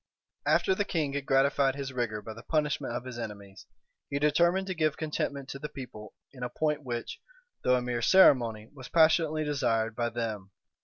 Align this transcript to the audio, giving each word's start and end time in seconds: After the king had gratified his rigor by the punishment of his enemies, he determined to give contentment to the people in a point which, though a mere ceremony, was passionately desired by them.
After 0.47 0.73
the 0.73 0.83
king 0.83 1.13
had 1.13 1.27
gratified 1.27 1.75
his 1.75 1.93
rigor 1.93 2.23
by 2.23 2.33
the 2.33 2.41
punishment 2.41 2.91
of 2.95 3.05
his 3.05 3.19
enemies, 3.19 3.67
he 4.09 4.17
determined 4.17 4.65
to 4.65 4.73
give 4.73 4.97
contentment 4.97 5.47
to 5.49 5.59
the 5.59 5.69
people 5.69 6.15
in 6.31 6.41
a 6.41 6.49
point 6.49 6.81
which, 6.83 7.19
though 7.63 7.75
a 7.75 7.83
mere 7.83 8.01
ceremony, 8.01 8.71
was 8.73 8.89
passionately 8.89 9.43
desired 9.43 9.95
by 9.95 10.09
them. 10.09 10.49